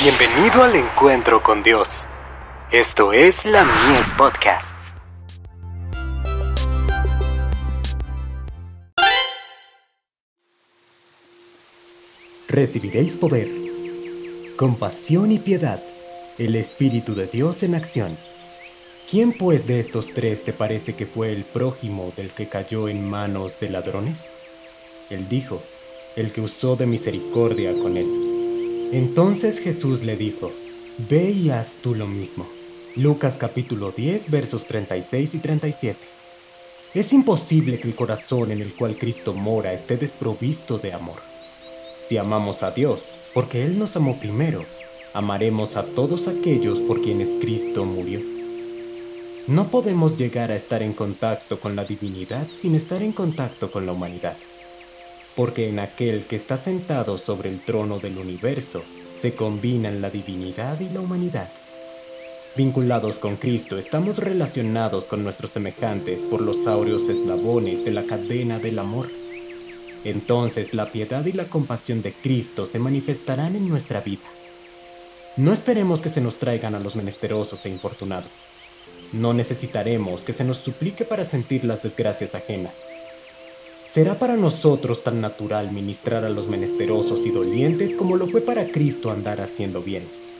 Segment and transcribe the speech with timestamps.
[0.00, 2.06] Bienvenido al encuentro con Dios.
[2.70, 4.94] Esto es la Mies Podcasts.
[12.46, 13.48] Recibiréis poder,
[14.56, 15.82] compasión y piedad,
[16.38, 18.16] el Espíritu de Dios en acción.
[19.10, 23.10] ¿Quién pues de estos tres te parece que fue el prójimo del que cayó en
[23.10, 24.30] manos de ladrones?
[25.10, 25.60] Él dijo,
[26.14, 28.27] el que usó de misericordia con él.
[28.92, 30.50] Entonces Jesús le dijo,
[31.10, 32.48] Ve y haz tú lo mismo.
[32.96, 35.98] Lucas capítulo 10 versos 36 y 37.
[36.94, 41.20] Es imposible que el corazón en el cual Cristo mora esté desprovisto de amor.
[42.00, 44.64] Si amamos a Dios, porque Él nos amó primero,
[45.12, 48.20] amaremos a todos aquellos por quienes Cristo murió.
[49.46, 53.84] No podemos llegar a estar en contacto con la divinidad sin estar en contacto con
[53.84, 54.38] la humanidad
[55.38, 60.80] porque en aquel que está sentado sobre el trono del universo se combinan la divinidad
[60.80, 61.48] y la humanidad.
[62.56, 68.58] Vinculados con Cristo, estamos relacionados con nuestros semejantes por los áureos eslabones de la cadena
[68.58, 69.08] del amor.
[70.02, 74.26] Entonces la piedad y la compasión de Cristo se manifestarán en nuestra vida.
[75.36, 78.50] No esperemos que se nos traigan a los menesterosos e infortunados.
[79.12, 82.88] No necesitaremos que se nos suplique para sentir las desgracias ajenas.
[83.90, 88.70] ¿Será para nosotros tan natural ministrar a los menesterosos y dolientes como lo fue para
[88.70, 90.34] Cristo andar haciendo bienes?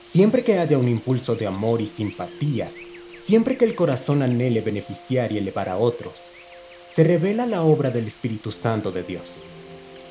[0.00, 2.70] Siempre que haya un impulso de amor y simpatía,
[3.16, 6.30] siempre que el corazón anhele beneficiar y elevar a otros,
[6.86, 9.50] se revela la obra del Espíritu Santo de Dios.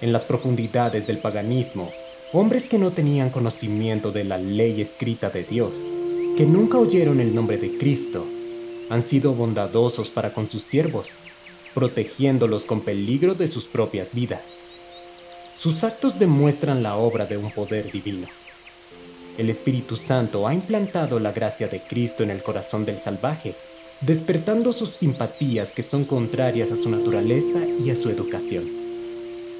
[0.00, 1.92] En las profundidades del paganismo,
[2.32, 5.92] hombres que no tenían conocimiento de la ley escrita de Dios,
[6.36, 8.24] que nunca oyeron el nombre de Cristo,
[8.90, 11.24] han sido bondadosos para con sus siervos
[11.74, 14.60] protegiéndolos con peligro de sus propias vidas.
[15.58, 18.28] Sus actos demuestran la obra de un poder divino.
[19.36, 23.54] El Espíritu Santo ha implantado la gracia de Cristo en el corazón del salvaje,
[24.00, 28.70] despertando sus simpatías que son contrarias a su naturaleza y a su educación.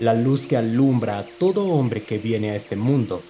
[0.00, 3.22] La luz que alumbra a todo hombre que viene a este mundo,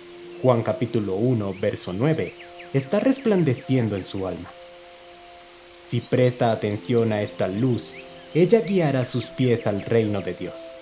[0.43, 2.35] Juan capítulo 1, verso 9,
[2.75, 4.51] está resplandeciendo en su alma.
[5.83, 8.01] Si presta atención a esta luz,
[8.35, 10.77] ella guiará sus pies al reino de Dios.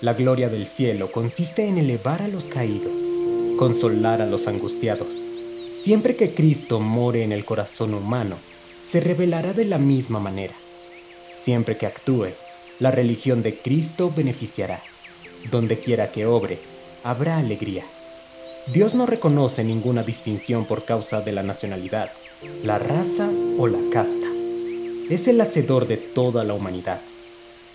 [0.00, 3.02] La gloria del cielo consiste en elevar a los caídos,
[3.58, 5.28] consolar a los angustiados.
[5.72, 8.38] Siempre que Cristo more en el corazón humano,
[8.80, 10.54] se revelará de la misma manera.
[11.30, 12.28] Siempre que actúe,
[12.80, 14.80] la religión de Cristo beneficiará.
[15.50, 16.58] Donde quiera que obre,
[17.02, 17.84] habrá alegría.
[18.72, 22.12] Dios no reconoce ninguna distinción por causa de la nacionalidad,
[22.62, 24.26] la raza o la casta
[25.10, 27.00] es el hacedor de toda la humanidad.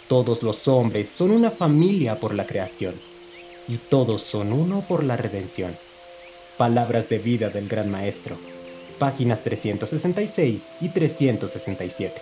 [0.08, 2.96] Todos los hombres son una familia por la creación
[3.68, 5.76] y todos son uno por la redención.
[6.58, 8.38] Palabras de vida del Gran Maestro,
[8.98, 12.22] páginas 366 y 367.